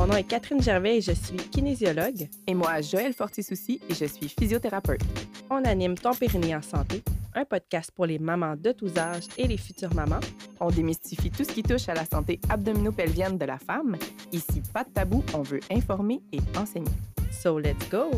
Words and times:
Mon 0.00 0.06
nom 0.06 0.16
est 0.16 0.24
Catherine 0.24 0.62
Gervais 0.62 0.96
et 0.96 1.00
je 1.02 1.12
suis 1.12 1.36
kinésiologue. 1.36 2.26
Et 2.46 2.54
moi, 2.54 2.80
Joël 2.80 3.12
Fortisouci 3.12 3.82
et 3.86 3.92
je 3.92 4.06
suis 4.06 4.30
physiothérapeute. 4.30 5.02
On 5.50 5.62
anime 5.62 5.94
Ton 5.94 6.14
Périnée 6.14 6.56
en 6.56 6.62
santé, 6.62 7.02
un 7.34 7.44
podcast 7.44 7.90
pour 7.94 8.06
les 8.06 8.18
mamans 8.18 8.56
de 8.56 8.72
tous 8.72 8.96
âges 8.96 9.26
et 9.36 9.46
les 9.46 9.58
futures 9.58 9.92
mamans. 9.92 10.20
On 10.58 10.70
démystifie 10.70 11.30
tout 11.30 11.44
ce 11.44 11.52
qui 11.52 11.62
touche 11.62 11.86
à 11.90 11.92
la 11.92 12.06
santé 12.06 12.40
abdominopelvienne 12.48 13.36
de 13.36 13.44
la 13.44 13.58
femme. 13.58 13.98
Ici, 14.32 14.62
pas 14.72 14.84
de 14.84 14.88
tabou, 14.88 15.22
on 15.34 15.42
veut 15.42 15.60
informer 15.70 16.22
et 16.32 16.40
enseigner. 16.56 16.88
So 17.30 17.58
let's 17.58 17.86
go! 17.90 18.10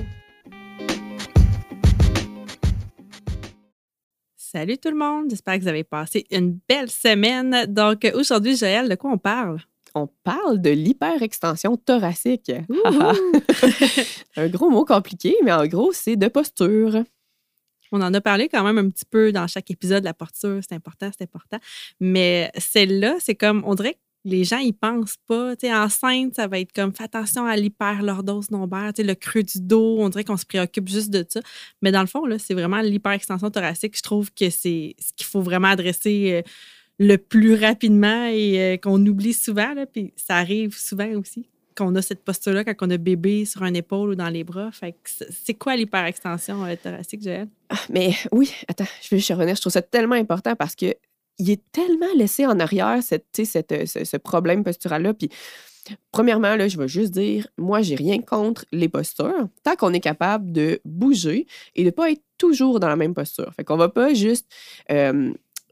Salut 4.37 4.79
tout 4.79 4.91
le 4.91 4.99
monde, 4.99 5.30
j'espère 5.30 5.57
que 5.57 5.62
vous 5.62 5.69
avez 5.69 5.83
passé 5.83 6.27
une 6.30 6.61
belle 6.69 6.91
semaine. 6.91 7.67
Donc 7.67 8.09
aujourd'hui, 8.14 8.56
Joël, 8.56 8.88
de 8.88 8.95
quoi 8.95 9.10
on 9.10 9.19
parle? 9.19 9.59
On 9.95 10.09
parle 10.24 10.60
de 10.60 10.70
l'hyperextension 10.70 11.77
thoracique. 11.77 12.50
un 14.37 14.48
gros 14.48 14.70
mot 14.70 14.84
compliqué, 14.84 15.37
mais 15.45 15.52
en 15.52 15.66
gros, 15.66 15.92
c'est 15.92 16.16
de 16.16 16.28
posture. 16.28 17.05
On 17.92 18.00
en 18.00 18.14
a 18.14 18.20
parlé 18.23 18.48
quand 18.48 18.64
même 18.64 18.78
un 18.78 18.88
petit 18.88 19.05
peu 19.05 19.33
dans 19.33 19.47
chaque 19.47 19.70
épisode, 19.70 20.02
la 20.05 20.14
posture, 20.14 20.60
c'est 20.66 20.74
important, 20.74 21.10
c'est 21.16 21.24
important. 21.24 21.59
Mais 22.00 22.50
celle-là, 22.56 23.16
c'est 23.20 23.34
comme, 23.34 23.62
on 23.66 23.74
dirait 23.74 23.95
que 23.95 23.98
les 24.24 24.45
gens 24.45 24.59
y 24.59 24.73
pensent 24.73 25.19
pas. 25.27 25.56
Tu 25.56 25.66
sais, 25.66 25.74
enceinte, 25.74 26.36
ça 26.36 26.47
va 26.47 26.59
être 26.61 26.72
comme 26.72 26.95
fais 26.95 27.05
attention 27.05 27.45
à 27.45 27.56
l'hyperlordose 27.56 28.50
lombaire, 28.50 28.92
le 28.97 29.14
creux 29.14 29.42
du 29.42 29.61
dos. 29.61 29.97
On 29.98 30.09
dirait 30.09 30.24
qu'on 30.24 30.36
se 30.36 30.47
préoccupe 30.47 30.88
juste 30.88 31.11
de 31.11 31.24
ça. 31.28 31.41
Mais 31.83 31.92
dans 31.92 32.00
le 32.00 32.06
fond, 32.06 32.24
là, 32.24 32.38
c'est 32.38 32.55
vraiment 32.55 32.80
l'hyperextension 32.80 33.50
thoracique. 33.50 33.97
Je 33.97 34.02
trouve 34.02 34.33
que 34.33 34.48
c'est 34.48 34.95
ce 34.98 35.12
qu'il 35.16 35.27
faut 35.27 35.42
vraiment 35.42 35.69
adresser 35.69 36.33
euh, 36.33 36.50
le 37.02 37.19
plus 37.19 37.55
rapidement 37.55 38.27
et 38.27 38.61
euh, 38.61 38.77
qu'on 38.77 39.05
oublie 39.05 39.33
souvent. 39.33 39.74
Là, 39.74 39.87
puis 39.87 40.12
ça 40.17 40.36
arrive 40.36 40.77
souvent 40.77 41.08
aussi 41.14 41.48
qu'on 41.77 41.95
a 41.97 42.03
cette 42.03 42.22
posture-là 42.22 42.64
quand 42.64 42.86
on 42.86 42.91
a 42.91 42.98
bébé 42.98 43.45
sur 43.45 43.62
un 43.62 43.72
épaule 43.75 44.11
ou 44.11 44.14
dans 44.14 44.28
les 44.28 44.45
bras. 44.45 44.70
Fait 44.72 44.95
c'est 45.05 45.55
quoi 45.55 45.75
l'hyperextension 45.75 46.64
euh, 46.64 46.75
thoracique, 46.80 47.23
Joël? 47.23 47.48
Ah, 47.70 47.77
mais 47.89 48.14
oui, 48.30 48.53
attends, 48.69 48.86
je 49.03 49.14
vais 49.14 49.34
revenir. 49.34 49.56
Je 49.56 49.61
trouve 49.61 49.73
ça 49.73 49.83
tellement 49.83 50.14
important 50.14 50.55
parce 50.55 50.77
que 50.77 50.95
il 51.39 51.50
est 51.50 51.62
tellement 51.73 52.12
laissé 52.14 52.47
en 52.47 52.61
arrière, 52.61 53.03
cette, 53.03 53.27
cette, 53.45 53.73
euh, 53.73 53.86
ce, 53.86 54.17
problème 54.19 54.62
postural-là. 54.62 55.14
Puis, 55.14 55.30
premièrement, 56.12 56.55
là, 56.56 56.69
je 56.69 56.77
vais 56.77 56.86
juste 56.86 57.12
dire, 57.12 57.48
moi, 57.56 57.80
j'ai 57.80 57.97
rien 57.97 58.20
contre 58.20 58.67
les 58.70 58.89
postures, 58.89 59.48
tant 59.64 59.75
qu'on 59.75 59.95
est 59.95 60.00
capable 60.00 60.53
de 60.53 60.80
bouger 60.84 61.47
et 61.75 61.83
de 61.83 61.86
ne 61.86 61.91
pas 61.91 62.11
être 62.11 62.23
toujours 62.36 62.80
dans 62.80 62.89
la 62.89 62.97
même 62.97 63.14
posture. 63.14 63.50
Fait 63.56 63.64
qu'on 63.64 63.78
va 63.78 63.89
pas 63.89 64.12
juste 64.12 64.47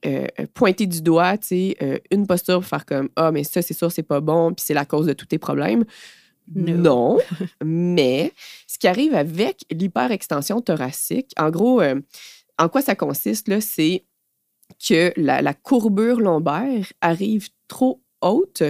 euh, 0.07 0.27
pointer 0.55 0.87
du 0.87 1.03
doigt, 1.03 1.39
tu 1.39 1.49
sais, 1.49 2.03
une 2.11 2.27
posture 2.27 2.61
pour 2.61 2.67
faire 2.67 2.87
comme, 2.87 3.09
ah, 3.17 3.31
mais 3.33 3.45
ça, 3.45 3.63
c'est 3.63 3.75
sûr, 3.75 3.93
c'est 3.93 4.03
pas 4.03 4.21
bon, 4.21 4.53
puis 4.55 4.65
c'est 4.67 4.75
la 4.75 4.85
cause 4.85 5.07
de 5.07 5.13
tous 5.13 5.27
tes 5.27 5.39
problèmes. 5.39 5.85
Non, 6.55 7.19
mais 7.65 8.33
ce 8.67 8.79
qui 8.79 8.89
arrive 8.89 9.15
avec 9.15 9.65
l'hyperextension 9.71 10.61
thoracique, 10.61 11.33
en 11.39 11.51
gros, 11.51 11.81
en 12.59 12.69
quoi 12.69 12.83
ça 12.83 12.95
consiste, 12.95 13.49
là, 13.49 13.61
c'est 13.61 14.05
que 14.79 15.13
la, 15.17 15.55
courbure 15.55 16.21
lombaire 16.21 16.93
arrive 17.01 17.49
trop 17.69 18.01
haute, 18.21 18.63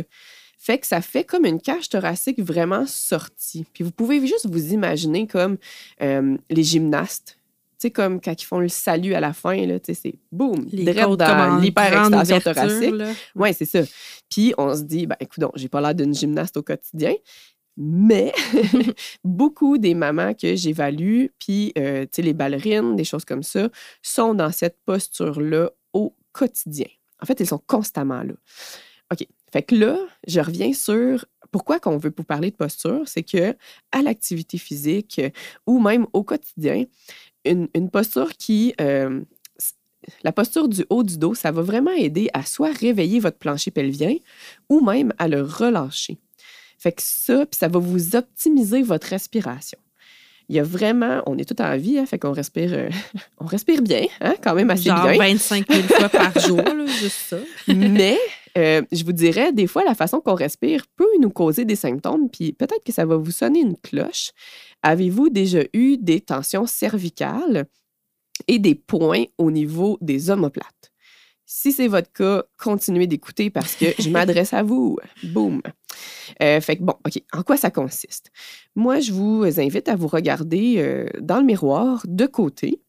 fait 0.59 0.79
que 0.79 0.87
ça 0.87 1.01
fait 1.01 1.25
comme 1.25 1.47
une 1.47 1.61
cage 1.61 1.89
thoracique 1.89 2.39
vraiment 2.39 2.87
sortie. 2.87 3.65
Puis 3.73 3.83
vous 3.83 3.91
pouvez 3.91 4.25
juste 4.27 4.47
vous 4.47 4.73
imaginer 4.73 5.27
comme 5.27 5.57
euh, 6.03 6.37
les 6.51 6.63
gymnastes. 6.63 7.39
Tu 7.81 7.87
sais, 7.87 7.91
comme 7.93 8.21
quand 8.21 8.43
ils 8.43 8.45
font 8.45 8.61
le 8.61 8.69
salut 8.69 9.15
à 9.15 9.21
la 9.21 9.33
fin, 9.33 9.57
c'est 9.85 10.15
boum, 10.31 10.67
direct 10.67 11.17
dans 11.17 11.59
l'hyperextension 11.59 12.41
thoracique. 12.41 12.95
Oui, 13.35 13.55
c'est 13.55 13.65
ça. 13.65 13.81
Puis 14.29 14.53
on 14.59 14.77
se 14.77 14.83
dit, 14.83 15.07
ben 15.07 15.17
écoute, 15.19 15.43
j'ai 15.55 15.69
pas 15.71 15.81
l'air 15.81 15.95
d'une 15.95 16.13
gymnaste 16.13 16.59
au 16.59 16.63
quotidien, 16.63 17.15
mais 17.79 18.35
beaucoup 19.25 19.79
des 19.79 19.95
mamans 19.95 20.35
que 20.35 20.57
j'évalue, 20.57 21.29
puis 21.39 21.73
euh, 21.79 22.05
les 22.19 22.35
ballerines, 22.35 22.97
des 22.97 23.05
choses 23.05 23.25
comme 23.25 23.43
ça, 23.43 23.71
sont 24.03 24.35
dans 24.35 24.53
cette 24.53 24.77
posture-là 24.85 25.71
au 25.95 26.15
quotidien. 26.33 26.89
En 27.23 27.25
fait, 27.25 27.41
ils 27.41 27.47
sont 27.47 27.63
constamment 27.67 28.23
là. 28.23 28.35
OK. 29.11 29.27
Fait 29.51 29.63
que 29.63 29.75
là, 29.75 29.99
je 30.27 30.41
reviens 30.41 30.75
sur 30.75 31.25
pourquoi 31.51 31.81
qu'on 31.81 31.97
veut 31.97 32.13
vous 32.17 32.25
parler 32.25 32.51
de 32.51 32.57
posture, 32.57 33.03
c'est 33.07 33.23
que 33.23 33.57
à 33.93 34.03
l'activité 34.03 34.59
physique 34.59 35.21
ou 35.67 35.81
même 35.81 36.07
au 36.13 36.23
quotidien, 36.23 36.85
une, 37.45 37.91
posture 37.91 38.33
qui 38.37 38.75
euh, 38.81 39.21
la 40.23 40.33
posture 40.33 40.69
du 40.69 40.85
haut 40.91 41.03
du 41.03 41.19
dos, 41.19 41.35
ça 41.35 41.53
va 41.53 41.63
vraiment 41.63 41.93
aider 41.93 42.29
à 42.33 42.45
soit 42.45 42.73
réveiller 42.73 43.21
votre 43.21 43.39
plancher 43.39 43.71
pelvien 43.71 44.17
ou 44.69 44.81
même 44.81 45.13
à 45.19 45.29
le 45.29 45.43
relâcher. 45.43 46.19
Fait 46.79 46.93
que 46.93 47.03
ça, 47.05 47.45
puis 47.47 47.59
ça 47.59 47.69
va 47.69 47.79
vous 47.79 48.17
optimiser 48.17 48.83
votre 48.83 49.09
respiration 49.09 49.79
il 50.51 50.57
y 50.57 50.59
a 50.59 50.65
vraiment, 50.65 51.23
on 51.27 51.39
est 51.39 51.45
tout 51.45 51.63
en 51.63 51.77
vie, 51.77 51.97
hein, 51.97 52.07
fait 52.07 52.19
qu'on 52.19 52.33
respire, 52.33 52.73
euh, 52.73 52.91
on 53.39 53.47
respire 53.47 53.83
bien, 53.83 54.07
hein, 54.21 54.35
quand 54.43 54.57
même 54.57 54.69
assez 54.69 54.89
Genre 54.89 55.07
bien. 55.07 55.17
25 55.17 55.73
000 55.73 55.83
fois 55.83 56.09
par 56.09 56.37
jour, 56.41 56.61
juste 57.01 57.21
ça. 57.29 57.37
Mais 57.69 58.19
euh, 58.59 58.83
je 58.93 59.05
vous 59.05 59.13
dirais, 59.13 59.53
des 59.53 59.67
fois, 59.67 59.85
la 59.85 59.95
façon 59.95 60.21
qu'on 60.21 60.35
respire 60.35 60.85
peut 60.97 61.11
nous 61.21 61.31
causer 61.31 61.65
des 61.65 61.77
symptômes, 61.77 62.29
puis 62.31 62.53
peut-être 62.53 62.85
que 62.85 62.93
ça 62.93 63.05
va 63.05 63.17
vous 63.17 63.31
sonner 63.31 63.61
une 63.61 63.77
cloche. 63.77 64.33
Avez-vous 64.83 65.29
déjà 65.29 65.63
eu 65.73 65.97
des 65.99 66.21
tensions 66.21 66.67
cervicales 66.67 67.67
et 68.49 68.59
des 68.59 68.75
points 68.75 69.25
au 69.39 69.51
niveau 69.51 69.99
des 70.01 70.31
omoplates? 70.31 70.93
Si 71.53 71.73
c'est 71.73 71.89
votre 71.89 72.13
cas, 72.13 72.45
continuez 72.59 73.09
d'écouter 73.09 73.51
parce 73.51 73.75
que 73.75 73.87
je 73.99 74.09
m'adresse 74.11 74.55
à 74.55 74.63
vous. 74.63 74.99
Boum. 75.25 75.61
Euh, 76.43 76.61
fait 76.61 76.77
que 76.77 76.83
bon, 76.83 76.95
OK, 77.05 77.21
en 77.33 77.43
quoi 77.43 77.57
ça 77.57 77.71
consiste? 77.71 78.31
Moi, 78.77 79.01
je 79.01 79.13
vous 79.13 79.45
invite 79.61 79.89
à 79.89 79.97
vous 79.97 80.07
regarder 80.07 80.77
euh, 80.79 81.07
dans 81.21 81.39
le 81.39 81.45
miroir 81.45 82.03
de 82.07 82.27
côté 82.27 82.81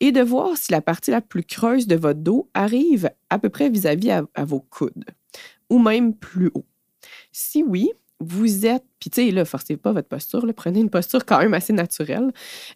et 0.00 0.12
de 0.12 0.20
voir 0.20 0.56
si 0.56 0.72
la 0.72 0.80
partie 0.80 1.10
la 1.10 1.20
plus 1.20 1.44
creuse 1.44 1.86
de 1.86 1.96
votre 1.96 2.20
dos 2.20 2.48
arrive 2.54 3.10
à 3.30 3.38
peu 3.38 3.48
près 3.48 3.68
vis-à-vis 3.68 4.10
à, 4.10 4.44
vos 4.44 4.60
coudes 4.60 5.04
ou 5.70 5.78
même 5.78 6.14
plus 6.14 6.50
haut. 6.54 6.64
Si 7.32 7.62
oui, 7.62 7.90
vous 8.20 8.66
êtes, 8.66 8.84
puis 8.98 9.10
tu 9.10 9.26
sais, 9.26 9.30
là, 9.30 9.44
forcez 9.44 9.76
pas 9.76 9.92
votre 9.92 10.08
posture, 10.08 10.44
prenez 10.56 10.80
une 10.80 10.90
posture 10.90 11.24
quand 11.24 11.38
même 11.38 11.54
assez 11.54 11.72
naturelle. 11.72 12.32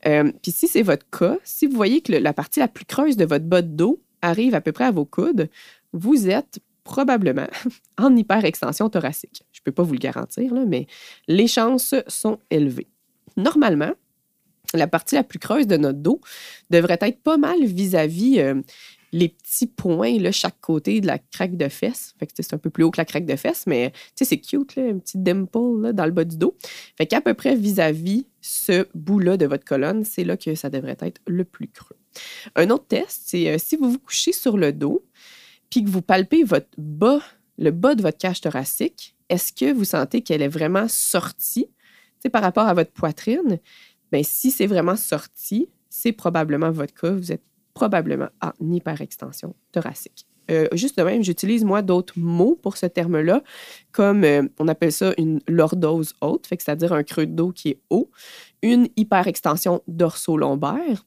Euh, 0.07 0.31
puis 0.43 0.53
si 0.53 0.69
c'est 0.69 0.83
votre 0.83 1.09
cas, 1.11 1.39
si 1.43 1.67
vous 1.67 1.77
voyez 1.77 2.01
que 2.01 2.13
la 2.13 2.33
partie 2.33 2.61
la 2.61 2.69
plus 2.69 2.85
creuse 2.85 3.17
de 3.17 3.25
votre 3.25 3.45
bas 3.45 3.63
de 3.63 3.69
dos 3.69 4.01
arrive 4.21 4.55
à 4.55 4.61
peu 4.61 4.73
près 4.73 4.85
à 4.85 4.91
vos 4.91 5.05
coudes, 5.05 5.49
vous 5.93 6.29
êtes 6.29 6.61
probablement 6.85 7.47
en 7.99 8.15
hyperextension 8.17 8.89
thoracique. 8.89 9.43
Je 9.53 9.61
ne 9.61 9.65
peux 9.65 9.73
pas 9.73 9.83
vous 9.83 9.95
le 9.95 9.99
garantir, 9.99 10.55
mais 10.67 10.87
les 11.29 11.49
chances 11.49 11.95
sont 12.07 12.39
élevées. 12.51 12.89
Normalement, 13.37 13.93
la 14.75 14.87
partie 14.87 15.15
la 15.15 15.25
plus 15.25 15.39
creuse 15.39 15.67
de 15.67 15.77
notre 15.77 15.99
dos 15.99 16.21
devrait 16.71 16.99
être 17.01 17.23
pas 17.23 17.37
mal 17.37 17.65
vis-à-vis 17.65 18.41
euh, 18.41 18.61
les 19.13 19.29
petits 19.29 19.67
points, 19.67 20.19
là, 20.19 20.33
chaque 20.33 20.59
côté 20.61 21.01
de 21.01 21.07
la 21.07 21.19
craque 21.19 21.57
de 21.57 21.69
fesse. 21.69 22.15
Fait 22.19 22.27
que 22.27 22.33
c'est 22.35 22.55
un 22.55 22.59
peu 22.59 22.71
plus 22.71 22.83
haut 22.83 22.91
que 22.91 23.01
la 23.01 23.05
craque 23.05 23.27
de 23.27 23.37
fesse, 23.37 23.67
mais 23.67 23.93
c'est 24.17 24.39
cute, 24.39 24.75
là, 24.77 24.85
un 24.85 24.99
petit 24.99 25.19
dimple 25.19 25.93
dans 25.93 26.07
le 26.07 26.11
bas 26.11 26.25
du 26.25 26.37
dos. 26.37 26.57
Fait 26.97 27.07
qu'à 27.07 27.21
peu 27.21 27.35
près 27.35 27.55
vis-à-vis 27.55 28.27
ce 28.41 28.87
bout-là 28.95 29.37
de 29.37 29.47
votre 29.47 29.65
colonne, 29.65 30.05
c'est 30.05 30.25
là 30.25 30.37
que 30.37 30.55
ça 30.55 30.71
devrait 30.71 30.97
être 31.01 31.21
le 31.27 31.45
plus 31.45 31.69
creux. 31.69 31.97
Un 32.57 32.71
autre 32.71 32.87
test, 32.87 33.23
c'est 33.27 33.49
euh, 33.49 33.59
si 33.59 33.77
vous 33.77 33.91
vous 33.91 33.99
couchez 33.99 34.33
sur 34.33 34.57
le 34.57 34.73
dos, 34.73 35.05
puis 35.71 35.85
que 35.85 35.91
vous 35.91 36.03
palpez 36.03 36.43
votre 36.43 36.69
bas, 36.79 37.21
le 37.59 37.71
bas 37.71 37.95
de 37.95 38.03
votre 38.03 38.19
cage 38.19 38.41
thoracique, 38.41 39.15
est-ce 39.29 39.53
que 39.53 39.73
vous 39.73 39.85
sentez 39.85 40.23
qu'elle 40.23 40.43
est 40.43 40.49
vraiment 40.49 40.89
sortie 40.89 41.69
par 42.31 42.43
rapport 42.43 42.67
à 42.67 42.75
votre 42.75 42.93
poitrine? 42.93 43.59
Bien, 44.13 44.23
si 44.23 44.51
c'est 44.51 44.67
vraiment 44.67 44.97
sorti, 44.97 45.69
c'est 45.89 46.13
probablement 46.13 46.71
votre 46.71 46.95
cas. 46.95 47.11
Vous 47.11 47.33
êtes 47.33 47.43
probablement 47.75 48.29
en 48.43 48.53
hyperextension 48.61 49.55
thoracique. 49.73 50.27
Euh, 50.51 50.67
juste 50.73 50.99
de 50.99 51.05
même, 51.05 51.23
j'utilise 51.23 51.65
moi 51.65 51.83
d'autres 51.83 52.19
mots 52.19 52.59
pour 52.61 52.77
ce 52.77 52.87
terme-là, 52.87 53.43
comme 53.93 54.25
euh, 54.25 54.43
on 54.59 54.69
appelle 54.69 54.93
ça 54.93 55.15
une 55.17 55.41
lordose 55.47 56.15
haute, 56.21 56.47
c'est-à-dire 56.51 56.93
un 56.93 57.05
creux 57.05 57.27
de 57.27 57.33
dos 57.33 57.53
qui 57.53 57.71
est 57.71 57.81
haut, 57.91 58.11
une 58.61 58.89
hyperextension 58.97 59.83
dorso-lombaire, 59.87 61.07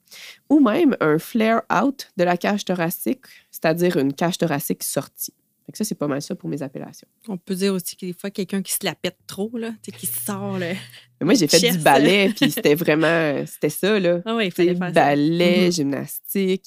ou 0.50 0.62
même 0.62 0.96
un 1.02 1.20
flare-out 1.20 2.12
de 2.18 2.24
la 2.24 2.38
cage 2.38 2.66
thoracique, 2.66 3.26
c'est-à-dire 3.52 3.98
une 3.98 4.14
cage 4.14 4.38
thoracique 4.38 4.84
sortie. 4.84 5.34
Ça, 5.74 5.84
c'est 5.84 5.96
pas 5.96 6.08
mal 6.08 6.22
ça 6.22 6.36
pour 6.36 6.48
mes 6.48 6.62
appellations. 6.62 7.08
On 7.28 7.38
peut 7.38 7.56
dire 7.56 7.74
aussi 7.74 7.96
que 7.98 8.06
des 8.06 8.14
fois, 8.14 8.30
quelqu'un 8.30 8.62
qui 8.62 8.72
se 8.72 8.84
la 8.84 8.94
pète 8.94 9.18
trop, 9.26 9.50
là, 9.58 9.72
qui 9.98 10.06
sort. 10.06 10.60
Là, 10.60 10.74
Moi, 11.22 11.34
j'ai 11.34 11.48
fait 11.48 11.72
du 11.72 11.80
ballet, 11.80 12.32
puis 12.36 12.52
c'était 12.52 12.76
vraiment, 12.76 13.44
c'était 13.48 13.70
ça, 13.70 14.00
là. 14.00 14.22
Ah 14.26 14.36
oui, 14.36 14.46
il 14.46 14.52
fallait 14.52 14.76
faire 14.76 14.92
ballet, 14.92 15.70
mm-hmm. 15.70 15.76
gymnastique. 15.76 16.66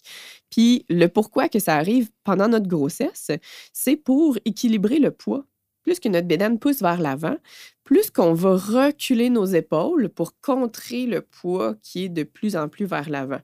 Puis 0.50 0.84
le 0.88 1.06
pourquoi 1.06 1.48
que 1.48 1.58
ça 1.58 1.76
arrive 1.76 2.10
pendant 2.24 2.48
notre 2.48 2.66
grossesse, 2.66 3.30
c'est 3.72 3.96
pour 3.96 4.36
équilibrer 4.44 4.98
le 4.98 5.10
poids. 5.10 5.44
Plus 5.84 6.00
que 6.00 6.08
notre 6.08 6.26
bédane 6.26 6.58
pousse 6.58 6.82
vers 6.82 7.00
l'avant, 7.00 7.36
plus 7.84 8.10
qu'on 8.10 8.34
va 8.34 8.56
reculer 8.56 9.30
nos 9.30 9.46
épaules 9.46 10.10
pour 10.10 10.38
contrer 10.40 11.06
le 11.06 11.22
poids 11.22 11.76
qui 11.82 12.04
est 12.04 12.08
de 12.10 12.24
plus 12.24 12.56
en 12.56 12.68
plus 12.68 12.84
vers 12.84 13.08
l'avant. 13.08 13.40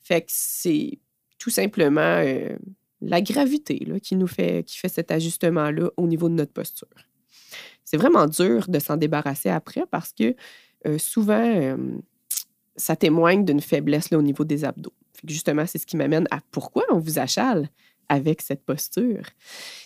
Fait 0.00 0.20
que 0.20 0.28
c'est 0.28 1.00
tout 1.38 1.50
simplement 1.50 2.00
euh, 2.00 2.56
la 3.00 3.20
gravité 3.20 3.78
qui 4.02 4.16
nous 4.16 4.26
fait, 4.26 4.64
cet 4.66 5.10
ajustement-là 5.10 5.90
au 5.96 6.06
niveau 6.06 6.28
de 6.28 6.34
notre 6.34 6.52
posture. 6.52 6.88
c'est 7.84 7.96
vraiment 7.96 8.26
dur 8.26 8.66
de 8.68 8.78
s'en 8.78 8.96
débarrasser 8.96 9.48
après 9.48 9.84
parce 9.90 10.12
que 10.12 10.34
euh, 10.86 10.98
souvent, 10.98 11.76
ça 12.76 12.96
témoigne 12.96 13.44
d'une 13.44 13.60
faiblesse 13.60 14.12
au 14.12 14.22
niveau 14.22 14.44
des 14.44 14.64
abdos. 14.64 14.94
justement, 15.26 15.66
c'est 15.66 15.78
ce 15.78 15.86
qui 15.86 15.96
m'amène 15.96 16.26
à 16.30 16.40
pourquoi 16.50 16.84
on 16.90 16.98
vous 16.98 17.18
achale 17.18 17.68
avec 18.10 18.42
cette 18.42 18.64
posture. 18.64 19.22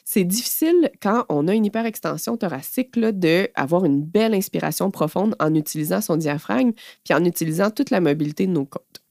C'est 0.04 0.24
difficile 0.24 0.90
quand 1.00 1.26
on 1.28 1.46
a 1.46 1.54
une 1.54 1.66
hyperextension 1.66 2.36
thoracique 2.36 2.98
d'avoir 2.98 3.84
une 3.84 4.02
belle 4.02 4.34
inspiration 4.34 4.90
profonde 4.90 5.36
en 5.38 5.54
utilisant 5.54 6.00
son 6.00 6.16
diaphragme 6.16 6.72
puis 7.04 7.14
en 7.14 7.24
utilisant 7.24 7.70
toute 7.70 7.90
la 7.90 8.00
mobilité 8.00 8.46
de 8.46 8.52
nos 8.52 8.64
côtes. 8.64 9.03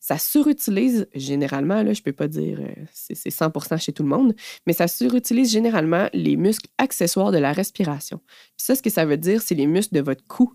Ça 0.00 0.18
surutilise 0.18 1.06
généralement, 1.14 1.82
là, 1.82 1.92
je 1.92 2.00
ne 2.00 2.04
peux 2.04 2.12
pas 2.12 2.26
dire 2.26 2.58
euh, 2.60 2.84
c'est 2.92 3.30
100 3.30 3.52
chez 3.78 3.92
tout 3.92 4.02
le 4.02 4.08
monde, 4.08 4.34
mais 4.66 4.72
ça 4.72 4.88
surutilise 4.88 5.52
généralement 5.52 6.08
les 6.14 6.36
muscles 6.36 6.68
accessoires 6.78 7.32
de 7.32 7.38
la 7.38 7.52
respiration. 7.52 8.20
Puis 8.56 8.64
ça, 8.64 8.74
ce 8.74 8.82
que 8.82 8.90
ça 8.90 9.04
veut 9.04 9.18
dire, 9.18 9.42
c'est 9.42 9.54
les 9.54 9.66
muscles 9.66 9.94
de 9.94 10.00
votre 10.00 10.26
cou 10.26 10.54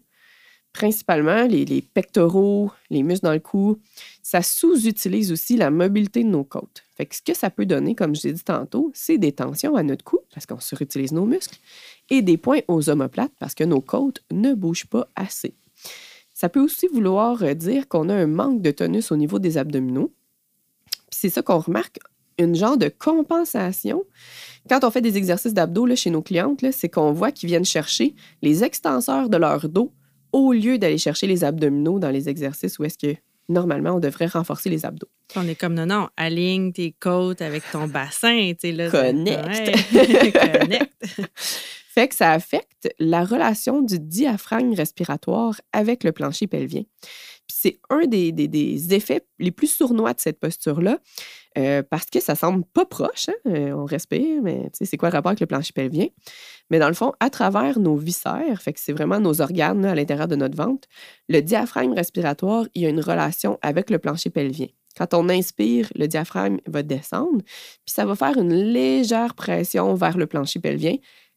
principalement 0.76 1.44
les, 1.48 1.82
pectoraux, 1.82 2.70
les 2.90 3.02
muscles 3.02 3.26
dans 3.26 3.34
le 3.34 3.40
cou. 3.40 3.80
Ça 4.22 4.42
sous-utilise 4.42 5.32
aussi 5.32 5.56
la 5.56 5.72
mobilité 5.72 6.22
de 6.24 6.30
nos 6.30 6.44
côtes. 6.44 6.84
Fait 6.98 7.06
que 7.06 7.16
ce 7.16 7.22
que 7.22 7.34
ça 7.34 7.50
peut 7.50 7.66
donner, 7.66 7.96
comme 7.96 8.14
je 8.14 8.28
l'ai 8.28 8.34
dit 8.34 8.44
tantôt, 8.44 8.92
c'est 8.94 9.18
des 9.18 9.32
tensions 9.32 9.76
à 9.78 9.84
notre 9.84 10.04
cou 10.04 10.20
parce 10.34 10.46
qu'on 10.46 10.60
surutilise 10.60 11.14
nos 11.14 11.26
muscles 11.26 11.58
et 12.10 12.22
des 12.22 12.38
points 12.38 12.60
aux 12.68 12.90
omoplates 12.90 13.32
parce 13.40 13.56
que 13.56 13.64
nos 13.64 13.80
côtes 13.80 14.22
ne 14.32 14.54
bougent 14.54 14.88
pas 14.88 15.08
assez. 15.16 15.56
Ça 16.36 16.50
peut 16.50 16.60
aussi 16.60 16.88
vouloir 16.88 17.42
euh, 17.42 17.54
dire 17.54 17.88
qu'on 17.88 18.10
a 18.10 18.14
un 18.14 18.28
manque 18.28 18.62
de 18.62 18.70
tonus 18.70 19.12
au 19.12 19.16
niveau 19.16 19.40
des 19.40 19.58
abdominaux. 19.58 20.14
c'est 21.10 21.30
ça 21.30 21.42
qu'on 21.42 21.60
remarque, 21.60 21.98
une 22.38 22.56
genre 22.56 22.78
de 22.78 22.90
compensation. 22.90 24.04
Quand 24.70 24.84
on 24.84 24.92
fait 24.92 25.02
des 25.02 25.16
exercices 25.16 25.54
d'abdos 25.54 25.96
chez 25.96 26.10
nos 26.10 26.22
clientes, 26.22 26.66
c'est 26.74 26.90
qu'on 26.90 27.14
voit 27.14 27.32
qu'ils 27.32 27.48
viennent 27.48 27.64
chercher 27.64 28.16
les 28.42 28.66
extenseurs 28.66 29.30
de 29.30 29.38
leur 29.38 29.70
dos 29.70 29.94
au 30.34 30.52
lieu 30.52 30.78
d'aller 30.78 30.98
chercher 30.98 31.26
les 31.26 31.46
abdominaux 31.46 32.00
dans 32.00 32.10
les 32.10 32.28
exercices 32.28 32.78
où 32.80 32.84
est-ce 32.84 32.98
que 32.98 33.16
normalement 33.48 33.92
on 33.92 34.00
devrait 34.02 34.26
renforcer 34.26 34.70
les 34.70 34.86
abdos. 34.86 35.08
On 35.38 35.48
est 35.48 35.56
comme 35.56 35.76
non, 35.76 35.86
non, 35.86 36.10
aligne 36.18 36.74
tes 36.74 36.92
côtes 36.92 37.42
avec 37.42 37.64
ton 37.72 37.88
bassin. 37.88 38.52
Tu 38.60 38.68
sais, 38.68 38.72
là, 38.74 38.90
Connecte. 38.90 39.72
Fait 41.96 42.10
que 42.10 42.16
ça 42.16 42.32
affecte 42.32 42.94
la 43.00 43.24
relation 43.24 43.82
du 43.82 44.00
diaphragme 44.00 44.74
respiratoire 44.74 45.60
avec 45.72 46.04
le 46.04 46.12
plancher 46.12 46.46
pelvien 46.46 46.84
c'est 47.48 47.80
un 47.90 48.06
des, 48.06 48.94
effets 48.94 49.26
les 49.40 49.52
plus 49.52 49.68
sournois 49.68 50.14
de 50.14 50.20
cette 50.20 50.40
posture-là, 50.40 51.00
euh, 51.58 51.84
parce 51.84 52.06
que 52.06 52.20
ça 52.20 52.36
semble 52.36 52.64
pas 52.66 52.86
proche. 52.86 53.30
Hein, 53.30 53.34
euh, 53.48 53.72
on 53.72 53.86
respire, 53.86 54.42
mais 54.42 54.70
c'est 54.74 54.98
quoi 54.98 55.10
le 55.10 55.14
rapport 55.14 55.30
avec 55.30 55.40
le 55.40 55.46
plancher 55.46 55.74
pelvien? 55.74 56.08
Mais 56.70 56.80
dans 56.80 56.88
le 56.88 56.94
fond, 56.94 57.14
à 57.20 57.30
travers 57.30 57.80
nos 57.80 57.96
viscères, 57.96 58.62
fait 58.62 58.76
c'est 58.78 58.94
vraiment 58.94 59.20
nos 59.20 59.42
organes 59.42 59.86
à 59.86 59.96
l'intérieur 59.96 60.28
de 60.28 60.36
notre 60.36 60.58
ventre, 60.58 60.88
le 61.30 61.42
diaphragme 61.42 61.94
respiratoire, 61.94 62.66
il 62.74 62.82
y 62.82 62.86
a 62.86 62.90
une 62.90 63.02
relation 63.02 63.60
avec 63.62 63.90
le 63.90 64.00
plancher 64.00 64.30
pelvien. 64.30 64.68
Quand 64.98 65.14
on 65.14 65.28
inspire, 65.28 65.90
le 65.96 66.08
diaphragme 66.08 66.58
va 66.68 66.82
descendre, 66.82 67.42
puis 67.44 67.94
ça 67.94 68.06
va 68.06 68.16
faire 68.16 68.38
une 68.38 68.54
légère 68.54 69.36
pression 69.36 69.94
vers 69.94 70.18
le 70.18 70.26
plancher 70.26 70.60
pelvien 70.60 70.96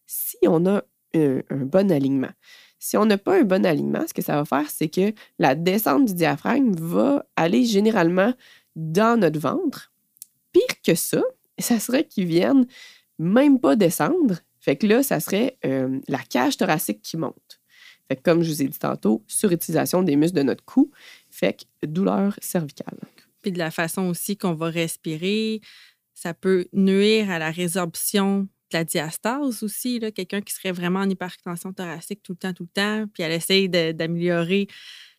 si 0.08 0.38
on 0.46 0.66
a 0.66 0.82
un 1.14 1.64
bon 1.64 1.92
alignement. 1.92 2.32
Si 2.80 2.96
on 2.96 3.06
n'a 3.06 3.18
pas 3.18 3.38
un 3.38 3.44
bon 3.44 3.64
alignement, 3.66 4.06
ce 4.06 4.14
que 4.14 4.22
ça 4.22 4.36
va 4.36 4.44
faire, 4.44 4.70
c'est 4.70 4.88
que 4.88 5.12
la 5.38 5.54
descente 5.54 6.06
du 6.06 6.14
diaphragme 6.14 6.72
va 6.76 7.26
aller 7.36 7.64
généralement 7.64 8.32
dans 8.76 9.18
notre 9.18 9.40
ventre. 9.40 9.92
Pire 10.52 10.82
que 10.84 10.94
ça, 10.94 11.22
ça 11.58 11.78
serait 11.80 12.04
qu'ils 12.04 12.26
viennent 12.26 12.66
même 13.18 13.58
pas 13.58 13.74
descendre. 13.74 14.36
Fait 14.60 14.76
que 14.76 14.86
là, 14.86 15.02
ça 15.02 15.18
serait 15.18 15.58
euh, 15.64 16.00
la 16.08 16.18
cage 16.18 16.56
thoracique 16.56 17.02
qui 17.02 17.16
monte. 17.16 17.60
Fait 18.06 18.16
que 18.16 18.22
comme 18.22 18.42
je 18.42 18.50
vous 18.50 18.62
ai 18.62 18.68
dit 18.68 18.78
tantôt, 18.78 19.24
surutilisation 19.26 20.02
des 20.02 20.16
muscles 20.16 20.38
de 20.38 20.42
notre 20.42 20.64
cou, 20.64 20.90
fait 21.30 21.64
que 21.82 21.86
douleur 21.86 22.38
cervicale. 22.40 22.98
Puis 23.42 23.52
de 23.52 23.58
la 23.58 23.70
façon 23.70 24.06
aussi 24.08 24.36
qu'on 24.36 24.54
va 24.54 24.70
respirer, 24.70 25.60
ça 26.14 26.32
peut 26.32 26.66
nuire 26.72 27.30
à 27.30 27.38
la 27.38 27.50
résorption 27.50 28.48
la 28.72 28.84
diastase 28.84 29.62
aussi, 29.62 30.00
quelqu'un 30.14 30.40
qui 30.40 30.52
serait 30.54 30.72
vraiment 30.72 31.00
en 31.00 31.08
hypertension 31.08 31.72
thoracique 31.72 32.22
tout 32.22 32.32
le 32.32 32.38
temps, 32.38 32.52
tout 32.52 32.64
le 32.64 32.68
temps, 32.68 33.06
puis 33.12 33.22
elle 33.22 33.32
essaye 33.32 33.68
d'améliorer 33.68 34.68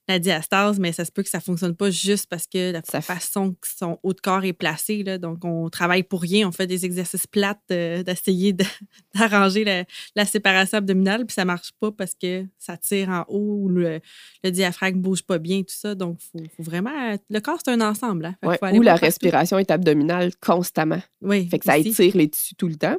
la 0.10 0.18
diastase, 0.18 0.80
mais 0.80 0.92
ça 0.92 1.06
se 1.06 1.12
peut 1.12 1.22
que 1.22 1.30
ça 1.30 1.38
ne 1.38 1.44
fonctionne 1.44 1.76
pas 1.76 1.92
juste 1.92 2.26
parce 2.30 2.48
que 2.48 2.74
la 2.74 2.82
façon 3.02 3.52
que 3.52 3.68
son 3.78 4.00
haut 4.02 4.14
de 4.14 4.20
corps 4.20 4.44
est 4.44 4.54
placé. 4.54 5.04
Là, 5.04 5.20
donc, 5.20 5.46
on 5.46 5.70
travaille 5.70 6.02
pour 6.02 6.22
rien. 6.22 6.48
On 6.48 6.52
fait 6.52 6.66
des 6.66 6.84
exercices 6.84 7.28
plates 7.28 7.60
euh, 7.72 8.02
d'essayer 8.02 8.54
d'arranger 9.16 9.86
la, 10.16 10.26
séparation 10.26 10.80
abdominale, 10.80 11.28
puis 11.28 11.36
ça 11.36 11.44
ne 11.44 11.48
marche 11.48 11.72
pas 11.80 11.92
parce 11.92 12.16
que 12.16 12.44
ça 12.58 12.76
tire 12.76 13.10
en 13.10 13.24
haut 13.28 13.60
ou 13.62 13.70
le, 13.70 14.02
diaphragme 14.44 14.98
ne 14.98 15.04
bouge 15.04 15.22
pas 15.22 15.38
bien, 15.38 15.60
tout 15.60 15.76
ça. 15.76 15.94
Donc, 15.94 16.18
il 16.34 16.50
faut, 16.50 16.64
vraiment. 16.64 17.16
Le 17.30 17.40
corps, 17.40 17.60
c'est 17.64 17.72
un 17.72 17.82
ensemble. 17.82 18.36
Hein? 18.42 18.58
ou 18.74 18.82
la 18.82 18.96
respiration 18.96 19.60
est 19.60 19.70
abdominale 19.70 20.32
constamment. 20.42 21.02
Oui. 21.22 21.48
Fait 21.48 21.60
que 21.60 21.66
ça 21.66 21.78
étire 21.78 22.18
les 22.18 22.30
tissus 22.30 22.56
tout 22.56 22.68
le 22.68 22.76
temps. 22.76 22.98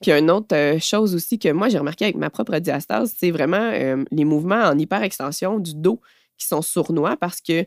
Puis 0.00 0.12
une 0.12 0.30
autre 0.30 0.54
euh, 0.54 0.78
chose 0.78 1.14
aussi 1.14 1.38
que 1.38 1.50
moi 1.50 1.68
j'ai 1.68 1.78
remarqué 1.78 2.04
avec 2.04 2.16
ma 2.16 2.28
propre 2.28 2.58
diastase, 2.58 3.14
c'est 3.16 3.30
vraiment 3.30 3.70
euh, 3.72 4.04
les 4.10 4.24
mouvements 4.24 4.62
en 4.62 4.78
hyperextension 4.78 5.58
du 5.58 5.74
dos 5.74 6.00
qui 6.38 6.46
sont 6.46 6.62
sournois 6.62 7.16
parce 7.16 7.40
que 7.40 7.64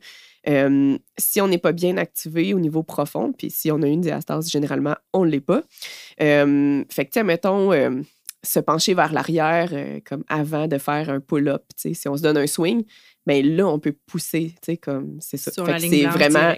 si 1.17 1.41
on 1.41 1.47
n'est 1.47 1.57
pas 1.57 1.73
bien 1.73 1.97
activé 1.97 2.53
au 2.53 2.59
niveau 2.59 2.81
profond, 2.81 3.33
puis 3.33 3.49
si 3.49 3.69
on 3.69 3.81
a 3.81 3.87
une 3.87 4.01
diastase, 4.01 4.49
généralement, 4.49 4.95
on 5.11 5.25
ne 5.25 5.29
l'est 5.29 5.41
pas. 5.41 5.61
fait 6.17 7.05
que, 7.05 7.19
mettons, 7.21 7.71
se 8.43 8.59
pencher 8.59 8.93
vers 8.93 9.11
l'arrière 9.11 9.71
comme 10.05 10.23
avant 10.29 10.67
de 10.67 10.77
faire 10.77 11.09
un 11.09 11.19
pull-up, 11.19 11.63
si 11.75 12.07
on 12.07 12.15
se 12.15 12.21
donne 12.21 12.37
un 12.37 12.47
swing, 12.47 12.83
bien 13.27 13.41
là, 13.43 13.67
on 13.67 13.77
peut 13.77 13.95
pousser, 14.05 14.55
comme 14.81 15.17
c'est 15.19 15.37
ça. 15.37 15.51
c'est 15.51 16.05
vraiment. 16.05 16.55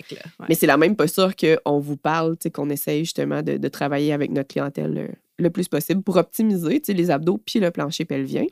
Mais 0.48 0.56
c'est 0.56 0.68
la 0.68 0.78
même 0.78 0.96
posture 0.96 1.34
qu'on 1.36 1.80
vous 1.80 1.98
parle, 1.98 2.38
qu'on 2.54 2.70
essaye 2.70 3.00
justement 3.04 3.42
de, 3.42 3.68
travailler 3.68 4.14
avec 4.14 4.32
notre 4.32 4.50
clientèle 4.50 5.18
le, 5.38 5.50
plus 5.50 5.68
possible 5.68 6.04
pour 6.04 6.18
optimiser 6.18 6.82
les 6.88 7.12
abdos 7.12 7.40
puis 7.46 7.60
le 7.60 7.72
plancher 7.72 8.06
pelvien. 8.06 8.46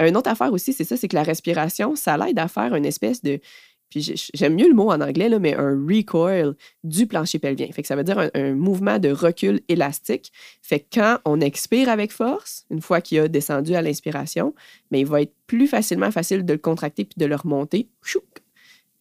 Une 0.00 0.16
autre 0.16 0.30
affaire 0.30 0.52
aussi, 0.52 0.72
c'est 0.72 0.84
ça, 0.84 0.96
c'est 0.96 1.08
que 1.08 1.16
la 1.16 1.22
respiration, 1.22 1.94
ça 1.94 2.16
l'aide 2.16 2.38
à 2.38 2.48
faire 2.48 2.74
une 2.74 2.86
espèce 2.86 3.22
de. 3.22 3.40
Puis 3.90 4.14
j'aime 4.34 4.54
mieux 4.54 4.68
le 4.68 4.74
mot 4.74 4.90
en 4.92 5.00
anglais, 5.00 5.28
là, 5.28 5.40
mais 5.40 5.56
un 5.56 5.72
recoil 5.72 6.54
du 6.84 7.08
plancher 7.08 7.40
pelvien. 7.40 7.66
Fait 7.72 7.82
que 7.82 7.88
ça 7.88 7.96
veut 7.96 8.04
dire 8.04 8.30
un, 8.34 8.54
mouvement 8.54 9.00
de 9.00 9.10
recul 9.10 9.60
élastique. 9.68 10.30
Fait 10.62 10.78
que 10.78 10.86
quand 10.94 11.18
on 11.24 11.40
expire 11.40 11.88
avec 11.88 12.12
force, 12.12 12.66
une 12.70 12.80
fois 12.80 13.00
qu'il 13.00 13.18
a 13.18 13.26
descendu 13.26 13.74
à 13.74 13.82
l'inspiration, 13.82 14.54
mais 14.92 15.00
il 15.00 15.06
va 15.06 15.22
être 15.22 15.34
plus 15.48 15.66
facilement 15.66 16.12
facile 16.12 16.44
de 16.44 16.52
le 16.52 16.60
contracter 16.60 17.04
puis 17.04 17.16
de 17.18 17.26
le 17.26 17.34
remonter 17.34 17.88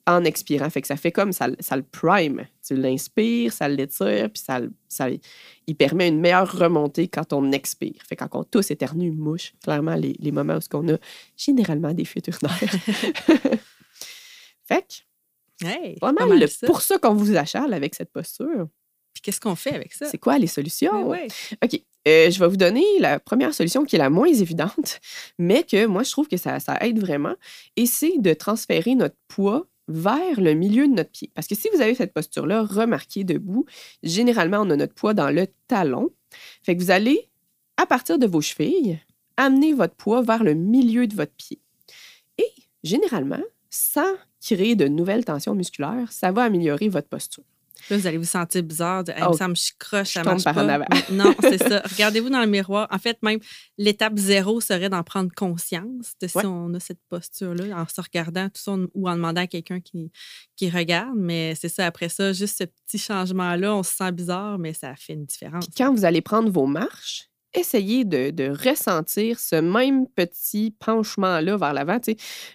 en 0.09 0.23
expirant. 0.23 0.69
Fait 0.69 0.81
que 0.81 0.87
ça 0.87 0.97
fait 0.97 1.11
comme 1.11 1.31
ça, 1.31 1.49
ça 1.59 1.75
le 1.75 1.83
prime. 1.83 2.45
Tu 2.65 2.75
l'inspires, 2.75 3.53
ça 3.53 3.67
l'étire, 3.67 4.29
puis 4.29 4.41
ça, 4.43 4.61
ça, 4.87 5.07
il 5.67 5.75
permet 5.75 6.07
une 6.07 6.19
meilleure 6.19 6.51
remontée 6.51 7.07
quand 7.07 7.33
on 7.33 7.51
expire. 7.51 7.95
Fait 8.07 8.15
que 8.15 8.23
quand 8.23 8.39
on 8.39 8.43
tousse, 8.43 8.71
éternue, 8.71 9.11
mouche, 9.11 9.53
clairement, 9.63 9.95
les, 9.95 10.15
les 10.19 10.31
moments 10.31 10.55
où 10.55 10.77
on 10.77 10.93
a 10.93 10.97
généralement 11.37 11.93
des 11.93 12.05
fuites 12.05 12.27
urinaires. 12.27 12.59
fait 14.65 15.03
que, 15.61 15.65
hey, 15.65 15.95
pas 15.99 16.11
mal, 16.11 16.45
pour 16.65 16.81
ça 16.81 16.97
qu'on 16.97 17.13
vous 17.13 17.35
achale 17.35 17.73
avec 17.73 17.95
cette 17.95 18.11
posture. 18.11 18.67
Puis 19.13 19.21
qu'est-ce 19.21 19.41
qu'on 19.41 19.55
fait 19.55 19.73
avec 19.73 19.93
ça? 19.93 20.05
C'est 20.05 20.17
quoi 20.17 20.37
les 20.37 20.47
solutions? 20.47 21.09
Ben 21.09 21.27
OK. 21.63 21.81
Euh, 22.07 22.31
je 22.31 22.39
vais 22.39 22.47
vous 22.47 22.57
donner 22.57 22.85
la 22.99 23.19
première 23.19 23.53
solution 23.53 23.83
qui 23.83 23.97
est 23.97 23.99
la 23.99 24.09
moins 24.09 24.27
évidente, 24.27 24.99
mais 25.37 25.63
que 25.63 25.85
moi, 25.85 26.03
je 26.03 26.11
trouve 26.11 26.27
que 26.27 26.37
ça, 26.37 26.59
ça 26.59 26.77
aide 26.81 26.99
vraiment. 26.99 27.35
Et 27.75 27.85
c'est 27.85 28.17
de 28.17 28.33
transférer 28.33 28.95
notre 28.95 29.17
poids 29.27 29.67
vers 29.89 30.39
le 30.39 30.53
milieu 30.53 30.87
de 30.87 30.93
notre 30.93 31.09
pied. 31.09 31.31
Parce 31.33 31.47
que 31.47 31.55
si 31.55 31.67
vous 31.73 31.81
avez 31.81 31.95
cette 31.95 32.13
posture-là, 32.13 32.63
remarquez 32.63 33.23
debout, 33.23 33.65
généralement, 34.03 34.59
on 34.61 34.69
a 34.69 34.75
notre 34.75 34.93
poids 34.93 35.13
dans 35.13 35.31
le 35.31 35.47
talon. 35.67 36.11
Fait 36.61 36.77
que 36.77 36.81
vous 36.81 36.91
allez, 36.91 37.27
à 37.75 37.85
partir 37.85 38.19
de 38.19 38.27
vos 38.27 38.39
chevilles, 38.39 38.99
amener 39.35 39.73
votre 39.73 39.95
poids 39.95 40.21
vers 40.21 40.43
le 40.43 40.53
milieu 40.53 41.07
de 41.07 41.15
votre 41.15 41.33
pied. 41.33 41.59
Et 42.37 42.51
généralement, 42.83 43.41
sans 43.69 44.13
créer 44.41 44.75
de 44.75 44.87
nouvelles 44.87 45.25
tensions 45.25 45.55
musculaires, 45.55 46.11
ça 46.11 46.31
va 46.31 46.43
améliorer 46.43 46.87
votre 46.87 47.07
posture. 47.07 47.43
Là, 47.89 47.97
vous 47.97 48.07
allez 48.07 48.17
vous 48.17 48.23
sentir 48.23 48.63
bizarre. 48.63 49.03
De, 49.03 49.13
oh, 49.27 49.33
ça 49.33 49.47
me 49.47 49.55
croche, 49.77 50.09
ça 50.09 50.23
marche 50.23 50.43
par 50.43 50.53
pas. 50.53 50.63
En 50.63 50.69
avant. 50.69 50.85
non, 51.11 51.33
c'est 51.41 51.57
ça. 51.57 51.81
Regardez-vous 51.85 52.29
dans 52.29 52.41
le 52.41 52.47
miroir. 52.47 52.87
En 52.91 52.99
fait, 52.99 53.17
même 53.23 53.39
l'étape 53.77 54.17
zéro 54.17 54.61
serait 54.61 54.89
d'en 54.89 55.03
prendre 55.03 55.31
conscience 55.35 56.13
de 56.21 56.27
si 56.27 56.45
on 56.45 56.73
a 56.73 56.79
cette 56.79 57.01
posture-là, 57.09 57.77
en 57.77 57.87
se 57.87 58.01
regardant 58.01 58.45
tout 58.49 58.61
ça 58.61 58.75
ou 58.93 59.09
en 59.09 59.15
demandant 59.15 59.41
à 59.41 59.47
quelqu'un 59.47 59.79
qui, 59.79 60.11
qui 60.55 60.69
regarde. 60.69 61.15
Mais 61.17 61.55
c'est 61.55 61.69
ça, 61.69 61.85
après 61.85 62.09
ça, 62.09 62.33
juste 62.33 62.57
ce 62.59 62.63
petit 62.63 62.97
changement-là, 62.97 63.75
on 63.75 63.83
se 63.83 63.95
sent 63.95 64.11
bizarre, 64.11 64.57
mais 64.59 64.73
ça 64.73 64.95
fait 64.95 65.13
une 65.13 65.25
différence. 65.25 65.65
quand 65.75 65.93
vous 65.93 66.05
allez 66.05 66.21
prendre 66.21 66.49
vos 66.49 66.65
marches, 66.65 67.29
essayez 67.53 68.05
de, 68.05 68.29
de, 68.29 68.49
ressentir 68.49 69.39
ce 69.39 69.55
même 69.55 70.07
petit 70.07 70.75
penchement-là 70.79 71.57
vers 71.57 71.73
l'avant, 71.73 71.99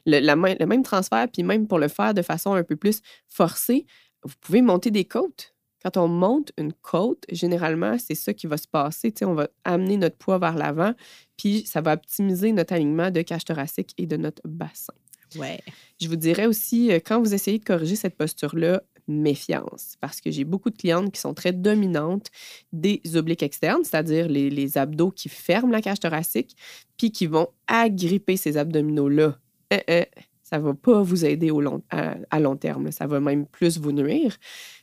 le, 0.06 0.20
le 0.20 0.66
même 0.66 0.82
transfert, 0.82 1.26
puis 1.32 1.42
même 1.42 1.66
pour 1.66 1.78
le 1.78 1.88
faire 1.88 2.14
de 2.14 2.22
façon 2.22 2.54
un 2.54 2.62
peu 2.62 2.76
plus 2.76 3.00
forcée, 3.28 3.86
vous 4.24 4.34
pouvez 4.40 4.62
monter 4.62 4.90
des 4.90 5.04
côtes 5.04 5.54
quand 5.84 5.98
on 5.98 6.08
monte 6.08 6.52
une 6.56 6.72
côte, 6.72 7.24
généralement, 7.30 7.98
c'est 7.98 8.14
ça 8.14 8.32
qui 8.32 8.46
va 8.46 8.56
se 8.56 8.66
passer. 8.66 9.12
Tu 9.12 9.18
sais, 9.18 9.24
on 9.26 9.34
va 9.34 9.48
amener 9.64 9.98
notre 9.98 10.16
poids 10.16 10.38
vers 10.38 10.54
l'avant, 10.54 10.94
puis 11.36 11.66
ça 11.66 11.82
va 11.82 11.92
optimiser 11.92 12.52
notre 12.52 12.72
alignement 12.72 13.10
de 13.10 13.20
cage 13.20 13.44
thoracique 13.44 13.92
et 13.98 14.06
de 14.06 14.16
notre 14.16 14.40
bassin. 14.46 14.94
Ouais. 15.36 15.60
Je 16.00 16.08
vous 16.08 16.16
dirais 16.16 16.46
aussi, 16.46 16.90
euh, 16.90 17.00
quand 17.04 17.20
vous 17.20 17.34
essayez 17.34 17.58
de 17.58 17.64
corriger 17.64 17.96
cette 17.96 18.16
posture-là, 18.16 18.82
méfiance, 19.06 19.96
parce 20.00 20.22
que 20.22 20.30
j'ai 20.30 20.44
beaucoup 20.44 20.70
de 20.70 20.78
clientes 20.78 21.12
qui 21.12 21.20
sont 21.20 21.34
très 21.34 21.52
dominantes 21.52 22.28
des 22.72 23.02
obliques 23.16 23.42
externes, 23.42 23.84
c'est-à-dire 23.84 24.28
les, 24.28 24.48
les 24.48 24.78
abdos 24.78 25.10
qui 25.10 25.28
ferment 25.28 25.70
la 25.70 25.82
cage 25.82 26.00
thoracique, 26.00 26.56
puis 26.96 27.12
qui 27.12 27.26
vont 27.26 27.48
agripper 27.66 28.38
ces 28.38 28.56
abdominaux-là. 28.56 29.38
Euh, 29.74 29.78
euh, 29.90 30.04
ça 30.44 30.58
va 30.58 30.74
pas 30.74 31.02
vous 31.02 31.24
aider 31.24 31.50
à, 31.90 32.40
long 32.40 32.56
terme, 32.56 32.92
ça 32.92 33.06
va 33.06 33.18
même 33.18 33.46
plus 33.46 33.78
vous 33.78 33.92
nuire. 33.92 34.36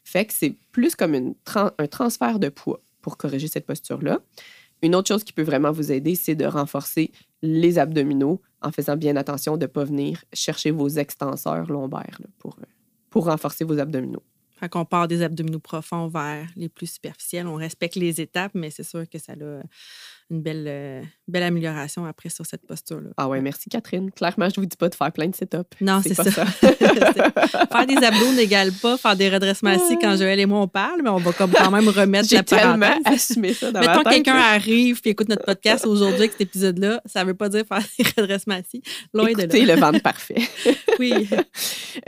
Fait 0.03 0.25
que 0.25 0.33
c'est 0.33 0.57
plus 0.71 0.95
comme 0.95 1.35
un 1.45 1.87
transfert 1.87 2.39
de 2.39 2.49
poids 2.49 2.81
pour 3.01 3.15
corriger 3.15 3.47
cette 3.47 3.67
posture-là. 3.67 4.19
Une 4.81 4.95
autre 4.95 5.07
chose 5.07 5.23
qui 5.23 5.33
peut 5.33 5.43
vraiment 5.43 5.71
vous 5.71 5.91
aider, 5.91 6.15
c'est 6.15 6.33
de 6.33 6.45
renforcer 6.45 7.11
les 7.43 7.77
abdominaux 7.77 8.41
en 8.63 8.71
faisant 8.71 8.97
bien 8.97 9.15
attention 9.15 9.55
de 9.55 9.65
ne 9.65 9.67
pas 9.67 9.83
venir 9.83 10.23
chercher 10.33 10.71
vos 10.71 10.89
extenseurs 10.89 11.71
lombaires 11.71 12.19
euh, 12.45 12.49
pour 13.11 13.25
renforcer 13.25 13.63
vos 13.63 13.77
abdominaux. 13.77 14.23
Fait 14.61 14.69
qu'on 14.69 14.85
part 14.85 15.07
des 15.07 15.23
abdominaux 15.23 15.59
profonds 15.59 16.07
vers 16.07 16.45
les 16.55 16.69
plus 16.69 16.85
superficiels. 16.85 17.47
On 17.47 17.55
respecte 17.55 17.95
les 17.95 18.21
étapes, 18.21 18.51
mais 18.53 18.69
c'est 18.69 18.83
sûr 18.83 19.09
que 19.09 19.17
ça 19.17 19.33
a 19.33 19.35
une 20.29 20.41
belle, 20.41 20.65
euh, 20.67 21.01
belle 21.27 21.43
amélioration 21.43 22.05
après 22.05 22.29
sur 22.29 22.45
cette 22.45 22.65
posture-là. 22.67 23.09
Ah 23.17 23.27
ouais, 23.27 23.41
merci 23.41 23.69
Catherine. 23.69 24.11
Clairement, 24.11 24.49
je 24.49 24.61
vous 24.61 24.67
dis 24.67 24.77
pas 24.77 24.87
de 24.87 24.93
faire 24.93 25.11
plein 25.11 25.27
de 25.27 25.35
sit-ups. 25.35 25.81
Non, 25.81 26.01
c'est 26.03 26.15
pas 26.15 26.25
ça. 26.25 26.45
faire 27.71 27.85
des 27.87 27.97
abdos 27.97 28.33
n'égale 28.33 28.71
pas 28.71 28.97
faire 28.97 29.15
des 29.15 29.29
redressements 29.29 29.71
assis 29.71 29.97
quand 29.99 30.15
Joël 30.15 30.39
et 30.39 30.45
moi 30.45 30.59
on 30.59 30.67
parle, 30.67 31.01
mais 31.03 31.09
on 31.09 31.17
va 31.17 31.33
comme 31.33 31.51
quand 31.51 31.71
même 31.71 31.89
remettre 31.89 32.31
la 32.33 32.43
tellement 32.43 32.79
parenthèse. 32.79 33.31
assumé 33.31 33.53
ça 33.53 33.71
dans 33.71 33.79
Mettons 33.79 34.03
que 34.03 34.09
quelqu'un 34.09 34.35
arrive 34.35 35.01
et 35.03 35.09
écoute 35.09 35.27
notre 35.27 35.43
podcast 35.43 35.87
aujourd'hui 35.87 36.19
avec 36.19 36.33
cet 36.33 36.41
épisode-là, 36.41 37.01
ça 37.05 37.23
veut 37.23 37.33
pas 37.33 37.49
dire 37.49 37.65
faire 37.67 37.81
des 37.97 38.21
redressements 38.21 38.55
assis. 38.55 38.83
Loin 39.13 39.33
de 39.33 39.41
Écoutez 39.41 39.65
là. 39.65 39.75
le 39.75 39.81
ventre 39.81 40.01
parfait. 40.01 40.41
Oui. 40.99 41.27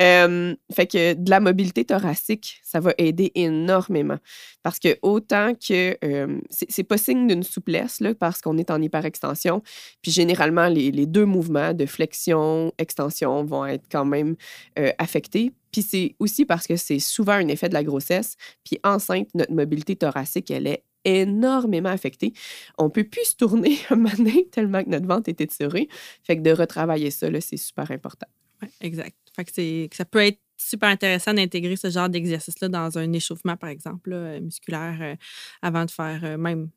Euh, 0.01 0.55
fait 0.74 0.88
que 0.88 1.13
de 1.13 1.29
la 1.29 1.39
mobilité 1.39 1.83
thoracique, 1.83 2.42
ça 2.63 2.79
va 2.79 2.93
aider 2.97 3.31
énormément. 3.35 4.17
Parce 4.62 4.79
que 4.79 4.97
autant 5.01 5.53
que 5.53 5.97
euh, 6.03 6.39
c'est 6.50 6.83
pas 6.83 6.97
signe 6.97 7.27
d'une 7.27 7.43
souplesse, 7.43 8.00
là, 8.00 8.13
parce 8.15 8.41
qu'on 8.41 8.57
est 8.57 8.71
en 8.71 8.81
hyperextension. 8.81 9.62
Puis 10.01 10.12
généralement, 10.12 10.67
les, 10.67 10.91
deux 11.05 11.25
mouvements 11.25 11.73
de 11.73 11.85
flexion, 11.85 12.71
extension 12.77 13.43
vont 13.43 13.65
être 13.65 13.85
quand 13.91 14.05
même 14.05 14.35
euh, 14.79 14.91
affectés. 14.97 15.51
Puis 15.71 15.81
c'est 15.81 16.15
aussi 16.19 16.45
parce 16.45 16.67
que 16.67 16.75
c'est 16.75 17.00
souvent 17.00 17.33
un 17.33 17.47
effet 17.47 17.67
de 17.67 17.73
la 17.73 17.83
grossesse. 17.83 18.35
Puis 18.63 18.79
enceinte, 18.83 19.27
notre 19.33 19.53
mobilité 19.53 19.95
thoracique, 19.95 20.51
elle 20.51 20.67
est 20.67 20.83
énormément 21.05 21.89
affectée. 21.89 22.33
On 22.77 22.89
peut 22.89 23.03
plus 23.03 23.25
se 23.25 23.35
tourner 23.35 23.77
un 23.89 23.95
moment 23.95 24.41
tellement 24.51 24.83
que 24.83 24.89
notre 24.89 25.07
ventre 25.07 25.29
est 25.29 25.41
étiré. 25.41 25.89
Fait 26.23 26.38
que 26.38 26.41
de 26.41 26.51
retravailler 26.51 27.12
ça, 27.12 27.27
c'est 27.41 27.57
super 27.57 27.91
important. 27.91 28.27
Ouais, 28.62 28.69
exact. 28.81 29.15
Fait 29.35 29.45
que, 29.45 29.88
que 29.88 29.95
ça 29.95 30.05
peut 30.05 30.23
être 30.23 30.39
super 30.70 30.89
intéressant 30.89 31.34
d'intégrer 31.34 31.75
ce 31.75 31.89
genre 31.89 32.10
d'exercice-là 32.10 32.70
dans 32.70 32.98
un 32.98 33.12
échauffement, 33.13 33.58
par 33.58 33.70
exemple, 33.70 34.12
euh, 34.13 34.39
musculaire, 34.39 34.98
euh, 35.01 35.15
avant 35.62 35.86
de 35.86 35.91
faire 35.91 36.24
euh, 36.24 36.38
même 36.38 36.70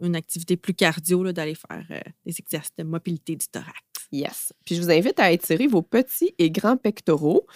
une 0.00 0.16
activité 0.16 0.56
plus 0.56 0.74
cardio, 0.74 1.32
d'aller 1.32 1.54
faire 1.54 1.86
des 2.26 2.34
exercices 2.38 2.76
de 2.76 2.84
mobilité 2.84 3.34
du 3.36 3.46
thorax. 3.46 3.80
Yes. 4.12 4.52
Puis 4.64 4.76
je 4.76 4.82
vous 4.82 4.90
invite 4.90 5.18
à 5.18 5.32
étirer 5.32 5.66
vos 5.66 5.82
petits 5.82 6.34
et 6.38 6.50
grands 6.50 6.76
pectoraux. 6.76 7.46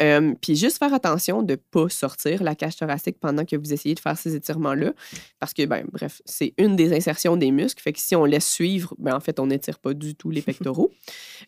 Euh, 0.00 0.34
puis 0.40 0.56
juste 0.56 0.78
faire 0.78 0.92
attention 0.92 1.42
de 1.42 1.52
ne 1.52 1.56
pas 1.56 1.88
sortir 1.88 2.42
la 2.42 2.54
cage 2.54 2.76
thoracique 2.76 3.18
pendant 3.20 3.44
que 3.44 3.56
vous 3.56 3.72
essayez 3.72 3.94
de 3.94 4.00
faire 4.00 4.18
ces 4.18 4.34
étirements-là. 4.34 4.92
Parce 5.38 5.54
que, 5.54 5.64
ben, 5.66 5.86
bref, 5.92 6.20
c'est 6.24 6.54
une 6.58 6.76
des 6.76 6.92
insertions 6.92 7.36
des 7.36 7.50
muscles. 7.50 7.82
Fait 7.82 7.92
que 7.92 8.00
si 8.00 8.16
on 8.16 8.24
laisse 8.24 8.48
suivre, 8.48 8.94
ben, 8.98 9.14
en 9.14 9.20
fait, 9.20 9.38
on 9.40 9.46
n'étire 9.46 9.78
pas 9.78 9.94
du 9.94 10.14
tout 10.14 10.30
les 10.30 10.42
pectoraux. 10.42 10.90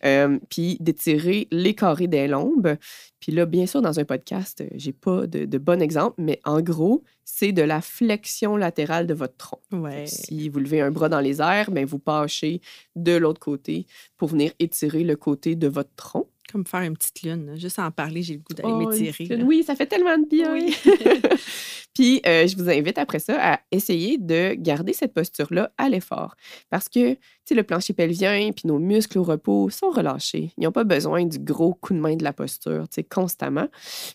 Euh, 0.05 0.39
puis 0.49 0.79
d'étirer 0.81 1.47
les 1.53 1.75
carrés 1.75 2.09
des 2.09 2.27
lombes. 2.27 2.77
Puis 3.21 3.31
là, 3.31 3.47
bien 3.47 3.67
sûr, 3.67 3.83
dans 3.83 4.01
un 4.01 4.05
podcast, 4.05 4.63
euh, 4.63 4.69
j'ai 4.75 4.93
pas 4.93 5.27
de, 5.27 5.45
de 5.45 5.59
bon 5.59 5.81
exemple, 5.81 6.17
mais 6.19 6.41
en 6.45 6.61
gros, 6.61 7.05
c'est 7.25 7.53
de 7.53 7.63
la 7.63 7.81
flexion 7.81 8.57
latérale 8.57 9.07
de 9.07 9.15
votre 9.15 9.37
tronc. 9.37 9.61
Ouais. 9.73 10.07
Si 10.07 10.49
vous 10.49 10.59
levez 10.59 10.81
un 10.81 10.91
bras 10.91 11.09
dans 11.09 11.21
les 11.21 11.41
airs, 11.41 11.71
ben 11.71 11.85
vous 11.85 11.99
pâchez 11.99 12.61
de 12.97 13.13
l'autre 13.17 13.41
côté 13.41 13.87
pour 14.17 14.29
venir 14.29 14.53
étirer 14.59 15.05
le 15.05 15.17
côté 15.17 15.55
de 15.57 15.69
votre 15.69 15.95
tronc. 15.97 16.29
Comme 16.51 16.67
faire 16.67 16.83
une 16.83 16.97
petite 16.97 17.23
lune. 17.23 17.47
là. 17.47 17.57
Juste 17.57 17.79
à 17.79 17.87
en 17.87 17.91
parler, 17.91 18.23
j'ai 18.23 18.35
le 18.35 18.41
goût 18.41 18.53
d'aller 18.53 18.69
Oh, 18.73 18.89
m'étirer. 18.89 19.43
Oui, 19.43 19.63
ça 19.65 19.75
fait 19.75 19.87
tellement 19.87 20.19
de 20.19 20.27
bien. 20.29 20.53
Oui. 20.53 20.75
Puis, 21.95 22.21
euh, 22.27 22.47
je 22.47 22.57
vous 22.57 22.69
invite 22.71 22.99
après 22.99 23.19
ça 23.19 23.55
à 23.55 23.61
essayer 23.71 24.17
de 24.19 24.55
garder 24.55 24.93
cette 24.93 25.13
posture-là 25.15 25.73
à 25.79 25.89
l'effort. 25.89 26.37
Parce 26.71 26.89
que, 26.89 27.13
tu 27.15 27.19
sais, 27.45 27.55
le 27.55 27.63
plancher 27.63 27.93
pelvien 27.93 28.51
puis 28.53 28.67
nos 28.67 28.79
muscles 28.79 29.19
au 29.19 29.23
repos 29.23 29.69
sont 29.71 29.91
relâchés. 29.91 30.53
Ils 30.57 30.65
n'ont 30.65 30.73
pas 30.73 30.85
besoin 30.85 31.25
du 31.27 31.39
gros 31.39 31.75
coup 31.75 31.93
de 31.93 31.99
main 31.99 32.17
de 32.17 32.25
la 32.25 32.33
posture, 32.33 32.89
tu 32.89 32.97
sais, 32.97 33.05
constamment. 33.05 33.69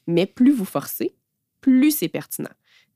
Mais 0.07 0.25
plus 0.25 0.51
vous 0.51 0.65
forcez, 0.65 1.15
plus 1.62 1.91
c'est 1.91 2.10
pertinent. 2.10 2.50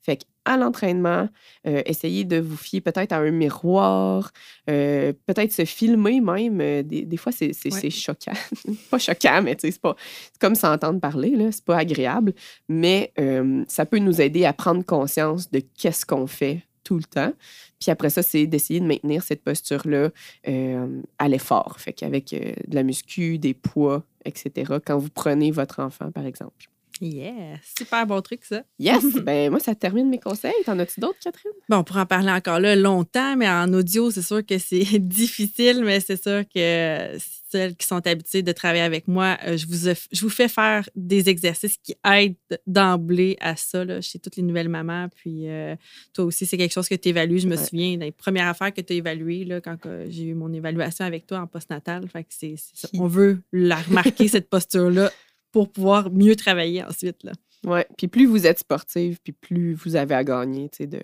Fait 0.03 0.17
qu'à 0.17 0.57
l'entraînement, 0.57 1.29
euh, 1.67 1.81
essayez 1.85 2.23
de 2.23 2.37
vous 2.39 2.57
fier 2.57 2.81
peut-être 2.81 3.11
à 3.11 3.17
un 3.17 3.29
miroir, 3.29 4.31
euh, 4.69 5.13
peut-être 5.27 5.51
se 5.51 5.63
filmer 5.65 6.19
même. 6.21 6.59
euh, 6.59 6.81
des, 6.81 7.03
des 7.03 7.17
fois, 7.17 7.31
c'est 7.31 7.51
Ouais. 7.71 7.89
choquant. 7.91 8.33
pas 8.89 8.97
choquant, 8.97 9.41
mais 9.43 9.55
c'est 9.59 9.79
pas 9.79 9.95
comme 10.39 10.55
s'entendre 10.55 10.99
parler. 10.99 11.35
C'est 11.51 11.63
pas 11.65 11.77
agréable. 11.77 12.33
Mais 12.67 13.13
euh, 13.19 13.63
ça 13.67 13.85
peut 13.85 13.99
nous 13.99 14.21
aider 14.21 14.45
à 14.45 14.53
prendre 14.53 14.83
conscience 14.83 15.51
de 15.51 15.61
qu'est-ce 15.77 16.05
qu'on 16.05 16.25
fait 16.25 16.63
tout 16.83 16.97
le 16.97 17.03
temps. 17.03 17.31
Puis 17.79 17.91
après 17.91 18.09
ça, 18.09 18.23
c'est 18.23 18.47
d'essayer 18.47 18.79
de 18.79 18.85
maintenir 18.85 19.21
cette 19.21 19.43
posture-là 19.43 20.09
à 21.19 21.27
l'effort. 21.29 21.79
Fait 21.79 21.93
qu'avec 21.93 22.31
de 22.31 22.75
la 22.75 22.81
muscu, 22.81 23.37
des 23.37 23.53
poids, 23.53 24.03
etc. 24.25 24.77
Quand 24.83 24.97
vous 24.97 25.09
prenez 25.09 25.51
votre 25.51 25.79
enfant, 25.79 26.09
par 26.11 26.25
exemple. 26.25 26.70
Yeah, 27.01 27.57
super 27.77 28.05
bon 28.05 28.21
truc, 28.21 28.45
ça. 28.45 28.63
Yes! 28.77 29.03
ben 29.23 29.49
moi, 29.49 29.59
ça 29.59 29.73
termine 29.73 30.07
mes 30.09 30.19
conseils. 30.19 30.53
T'en 30.65 30.77
as-tu 30.79 30.99
d'autres, 30.99 31.17
Catherine? 31.23 31.51
Bon, 31.67 31.77
on 31.77 31.83
pourra 31.83 32.03
en 32.03 32.05
parler 32.05 32.29
encore 32.31 32.59
là 32.59 32.75
longtemps, 32.75 33.35
mais 33.35 33.49
en 33.49 33.73
audio, 33.73 34.11
c'est 34.11 34.21
sûr 34.21 34.45
que 34.45 34.57
c'est 34.59 34.99
difficile, 34.99 35.81
mais 35.83 35.99
c'est 35.99 36.21
sûr 36.21 36.43
que 36.53 37.17
celles 37.49 37.75
qui 37.75 37.85
sont 37.85 38.05
habituées 38.07 38.43
de 38.43 38.51
travailler 38.53 38.83
avec 38.83 39.09
moi, 39.09 39.37
euh, 39.45 39.57
je 39.57 39.65
vous, 39.67 39.93
je 40.11 40.21
vous 40.21 40.29
fais 40.29 40.47
faire 40.47 40.87
des 40.95 41.27
exercices 41.27 41.75
qui 41.83 41.95
aident 42.09 42.35
d'emblée 42.65 43.35
à 43.41 43.55
ça, 43.57 43.83
là, 43.83 43.99
chez 43.99 44.19
toutes 44.19 44.37
les 44.37 44.43
nouvelles 44.43 44.69
mamans. 44.69 45.09
Puis 45.13 45.49
euh, 45.49 45.75
toi 46.13 46.25
aussi, 46.25 46.45
c'est 46.45 46.57
quelque 46.57 46.71
chose 46.71 46.87
que 46.87 46.95
tu 46.95 47.09
évalues. 47.09 47.39
Je 47.39 47.47
me 47.47 47.57
Ouais. 47.57 47.65
souviens 47.65 47.97
des 47.97 48.11
premières 48.11 48.47
affaires 48.47 48.73
que 48.73 48.79
tu 48.79 48.93
as 48.93 48.95
évaluées 48.97 49.43
là, 49.43 49.59
quand 49.59 49.75
j'ai 50.07 50.23
eu 50.25 50.33
mon 50.33 50.53
évaluation 50.53 51.03
avec 51.03 51.25
toi 51.27 51.39
en 51.39 51.47
postnatal. 51.47 52.07
Fait 52.07 52.23
que 52.23 52.29
c'est, 52.31 52.55
c'est 52.57 52.87
ça. 52.87 52.89
On 52.93 53.07
veut 53.07 53.41
la 53.51 53.75
remarquer, 53.81 54.27
cette 54.29 54.49
posture-là, 54.49 55.11
pour 55.51 55.71
pouvoir 55.71 56.11
mieux 56.11 56.35
travailler 56.35 56.83
ensuite. 56.83 57.23
Là. 57.23 57.31
Ouais. 57.65 57.87
Puis 57.97 58.07
plus 58.07 58.25
vous 58.25 58.45
êtes 58.47 58.59
sportive, 58.59 59.19
puis 59.23 59.33
plus 59.33 59.73
vous 59.73 59.95
avez 59.95 60.15
à 60.15 60.23
gagner, 60.23 60.69
tu 60.69 60.77
sais, 60.77 60.87
de, 60.87 61.01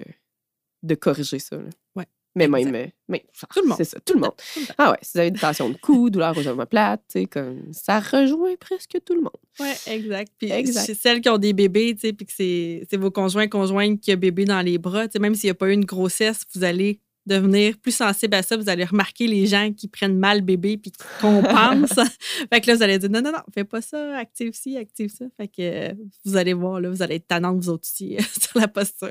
de 0.83 0.95
corriger 0.95 1.39
ça. 1.39 1.57
là. 1.57 1.69
Ouais, 1.95 2.05
Mais 2.35 2.45
exact. 2.45 2.65
même. 2.65 2.75
euh, 2.75 2.87
Mais, 3.09 3.25
Tout 3.53 3.61
le 3.61 3.67
monde. 3.67 3.77
C'est 3.77 3.83
ça, 3.83 3.99
tout 3.99 4.13
le 4.13 4.19
monde. 4.21 4.31
Tout 4.53 4.59
le 4.61 4.65
temps. 4.67 4.73
Ah 4.77 4.91
ouais, 4.91 4.97
si 5.01 5.11
vous 5.13 5.19
avez 5.19 5.31
des 5.31 5.39
tensions 5.39 5.69
de 5.69 5.77
cou, 5.77 6.09
douleur 6.09 6.37
aux 6.37 6.47
omoplates, 6.47 7.01
tu 7.11 7.19
sais, 7.21 7.25
comme 7.25 7.71
ça 7.73 7.99
rejoint 7.99 8.55
presque 8.59 8.97
tout 9.05 9.13
le 9.15 9.21
monde. 9.21 9.31
Oui, 9.59 9.69
exact. 9.87 10.31
Puis 10.37 10.51
Exact. 10.51 10.93
celles 10.95 11.21
qui 11.21 11.29
ont 11.29 11.37
des 11.37 11.53
bébés, 11.53 11.93
tu 11.95 12.01
sais, 12.01 12.13
puis 12.13 12.25
que 12.25 12.31
c'est 12.33 12.87
vos 12.97 13.11
conjoints, 13.11 13.47
conjointes 13.47 13.99
qui 14.01 14.13
ont 14.13 14.17
bébé 14.17 14.45
dans 14.45 14.61
les 14.61 14.77
bras, 14.77 15.07
tu 15.07 15.13
sais, 15.13 15.19
même 15.19 15.35
s'il 15.35 15.47
n'y 15.47 15.51
a 15.51 15.55
pas 15.55 15.69
eu 15.69 15.73
une 15.73 15.85
grossesse, 15.85 16.43
vous 16.55 16.63
allez 16.63 16.99
devenir 17.27 17.77
plus 17.77 17.91
sensible 17.95 18.35
à 18.35 18.41
ça. 18.43 18.57
Vous 18.57 18.69
allez 18.69 18.85
remarquer 18.85 19.27
les 19.27 19.45
gens 19.45 19.71
qui 19.71 19.87
prennent 19.87 20.17
mal 20.17 20.41
bébé 20.41 20.77
puis 20.77 20.91
qui 20.91 21.03
compensent. 21.21 21.95
fait 22.51 22.61
que 22.61 22.67
là, 22.67 22.75
vous 22.75 22.83
allez 22.83 22.97
dire 22.97 23.09
non, 23.09 23.21
non, 23.21 23.31
non, 23.31 23.39
fais 23.53 23.63
pas 23.63 23.81
ça, 23.81 24.17
active 24.17 24.51
ci, 24.53 24.77
active 24.77 25.09
ça. 25.09 25.25
Fait 25.37 25.47
que 25.47 25.53
euh, 25.59 25.93
vous 26.25 26.37
allez 26.37 26.53
voir, 26.53 26.79
là, 26.79 26.89
vous 26.89 27.01
allez 27.01 27.15
être 27.15 27.27
tannante, 27.27 27.57
vous 27.63 27.69
autres 27.69 27.87
aussi, 27.87 28.17
sur 28.41 28.59
la 28.59 28.67
posture. 28.67 29.09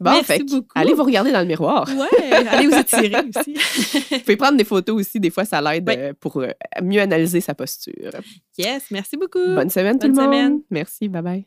Bon, 0.00 0.12
Merci 0.12 0.24
fait 0.24 0.44
beaucoup. 0.44 0.68
allez 0.74 0.92
vous 0.92 1.04
regarder 1.04 1.32
dans 1.32 1.40
le 1.40 1.46
miroir. 1.46 1.88
Ouais, 1.88 2.32
allez 2.32 2.66
vous 2.66 2.76
étirer 2.76 3.14
aussi. 3.36 3.54
Vous 3.54 4.18
pouvez 4.20 4.36
prendre 4.36 4.56
des 4.56 4.64
photos 4.64 5.00
aussi, 5.00 5.20
des 5.20 5.30
fois 5.30 5.44
ça 5.44 5.60
l'aide 5.60 5.88
euh, 5.88 6.12
pour 6.18 6.36
euh, 6.38 6.50
mieux 6.82 7.00
analyser 7.00 7.40
sa 7.40 7.54
posture. 7.54 7.94
yes, 8.58 8.84
merci 8.90 9.16
beaucoup. 9.16 9.38
Bonne 9.38 9.70
semaine 9.70 9.98
Bonne 9.98 10.12
tout 10.12 10.20
le 10.20 10.26
monde. 10.26 10.34
semaine. 10.34 10.60
Merci, 10.70 11.08
bye 11.08 11.22
bye. 11.22 11.46